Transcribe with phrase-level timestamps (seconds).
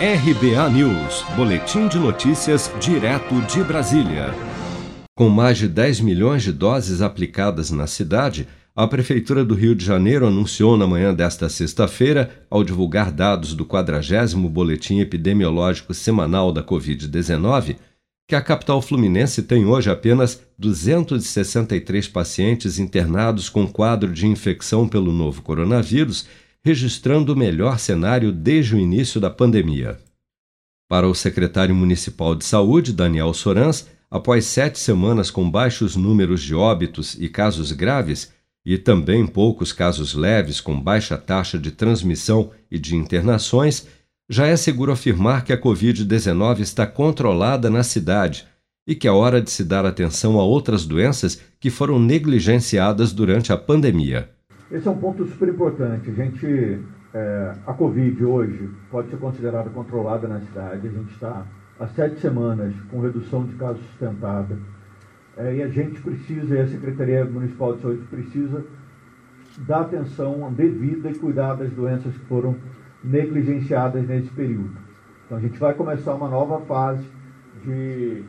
[0.00, 4.32] RBA News, Boletim de Notícias, direto de Brasília.
[5.16, 9.84] Com mais de 10 milhões de doses aplicadas na cidade, a Prefeitura do Rio de
[9.84, 16.62] Janeiro anunciou na manhã desta sexta-feira, ao divulgar dados do 40 Boletim Epidemiológico Semanal da
[16.62, 17.74] Covid-19,
[18.28, 25.12] que a capital fluminense tem hoje apenas 263 pacientes internados com quadro de infecção pelo
[25.12, 26.24] novo coronavírus
[26.68, 29.98] registrando o melhor cenário desde o início da pandemia.
[30.86, 36.54] Para o secretário municipal de saúde, Daniel Sorans, após sete semanas com baixos números de
[36.54, 38.30] óbitos e casos graves,
[38.66, 43.86] e também poucos casos leves com baixa taxa de transmissão e de internações,
[44.28, 48.46] já é seguro afirmar que a Covid-19 está controlada na cidade
[48.86, 53.54] e que é hora de se dar atenção a outras doenças que foram negligenciadas durante
[53.54, 54.28] a pandemia.
[54.70, 56.10] Esse é um ponto super importante.
[56.10, 56.78] A gente,
[57.14, 60.88] é, a Covid hoje pode ser considerada controlada na cidade.
[60.88, 61.46] A gente está
[61.80, 64.58] há sete semanas com redução de casos sustentada.
[65.38, 68.62] É, e a gente precisa, e a Secretaria Municipal de Saúde precisa
[69.66, 72.54] dar atenção devida e cuidar das doenças que foram
[73.02, 74.76] negligenciadas nesse período.
[75.24, 77.06] Então a gente vai começar uma nova fase
[77.64, 78.22] de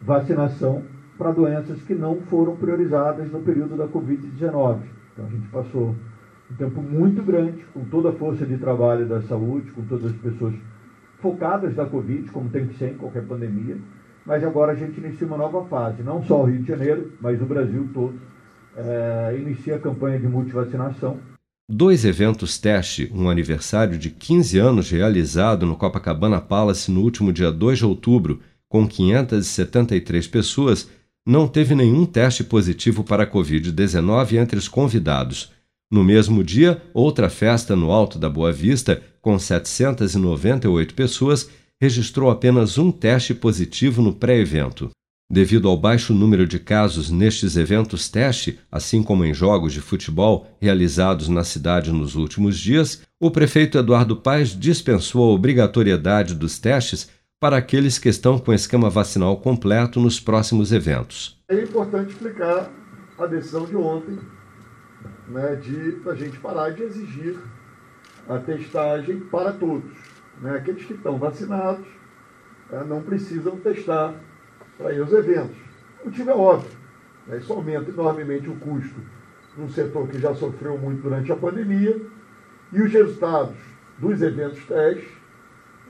[0.00, 0.84] vacinação
[1.18, 4.96] para doenças que não foram priorizadas no período da Covid-19.
[5.16, 5.96] Então a gente passou
[6.50, 10.16] um tempo muito grande, com toda a força de trabalho da saúde, com todas as
[10.16, 10.54] pessoas
[11.20, 13.78] focadas da Covid, como tem que ser em qualquer pandemia,
[14.26, 17.40] mas agora a gente inicia uma nova fase, não só o Rio de Janeiro, mas
[17.40, 18.14] o Brasil todo,
[18.76, 21.18] é, inicia a campanha de multivacinação.
[21.68, 27.50] Dois eventos teste, um aniversário de 15 anos realizado no Copacabana Palace no último dia
[27.50, 30.88] 2 de outubro, com 573 pessoas,
[31.26, 35.50] não teve nenhum teste positivo para a Covid-19 entre os convidados.
[35.90, 42.78] No mesmo dia, outra festa no Alto da Boa Vista, com 798 pessoas, registrou apenas
[42.78, 44.90] um teste positivo no pré-evento.
[45.28, 50.46] Devido ao baixo número de casos nestes eventos teste, assim como em jogos de futebol
[50.60, 57.08] realizados na cidade nos últimos dias, o prefeito Eduardo Paes dispensou a obrigatoriedade dos testes
[57.38, 61.38] para aqueles que estão com esquema vacinal completo nos próximos eventos.
[61.48, 62.70] É importante explicar
[63.18, 64.18] a decisão de ontem
[65.28, 67.38] né, de a gente parar de exigir
[68.26, 69.92] a testagem para todos.
[70.40, 70.56] Né?
[70.56, 71.86] Aqueles que estão vacinados
[72.70, 74.14] né, não precisam testar
[74.78, 75.56] para ir aos eventos.
[76.02, 76.70] O motivo é óbvio.
[77.26, 77.36] Né?
[77.36, 78.98] Isso aumenta enormemente o custo
[79.58, 82.00] num setor que já sofreu muito durante a pandemia
[82.72, 83.56] e os resultados
[83.98, 85.25] dos eventos testes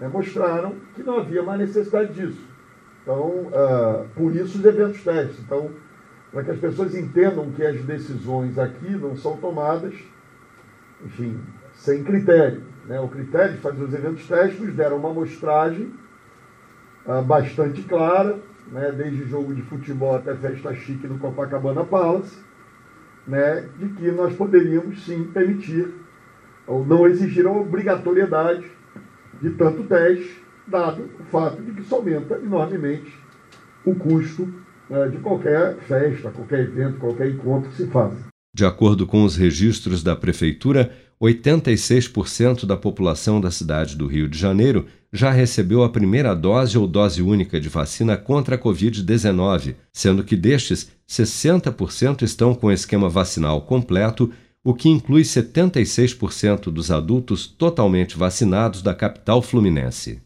[0.00, 2.54] né, mostraram que não havia mais necessidade disso.
[3.02, 5.38] Então, uh, por isso os eventos testes.
[5.40, 5.70] Então,
[6.32, 9.94] para que as pessoas entendam que as decisões aqui não são tomadas,
[11.04, 11.38] enfim,
[11.74, 12.62] sem critério.
[12.86, 12.98] Né?
[12.98, 15.92] O critério de fazer os eventos testes nos deram uma amostragem
[17.06, 18.38] uh, bastante clara,
[18.72, 18.90] né?
[18.90, 22.38] desde jogo de futebol até festa chique no Copacabana Palace,
[23.26, 23.68] né?
[23.78, 25.88] de que nós poderíamos sim permitir
[26.66, 28.64] ou não exigir a obrigatoriedade
[29.42, 33.12] de tanto teste, dado o fato de que isso aumenta enormemente
[33.84, 34.52] o custo
[34.88, 38.16] né, de qualquer festa, qualquer evento, qualquer encontro que se faça.
[38.54, 44.38] De acordo com os registros da Prefeitura, 86% da população da cidade do Rio de
[44.38, 50.24] Janeiro já recebeu a primeira dose ou dose única de vacina contra a Covid-19, sendo
[50.24, 54.30] que destes, 60% estão com esquema vacinal completo
[54.64, 60.22] o que inclui 76% dos adultos totalmente vacinados da capital fluminense.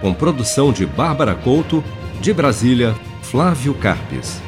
[0.00, 1.82] Com produção de Bárbara Couto,
[2.20, 4.45] de Brasília, Flávio Carpes.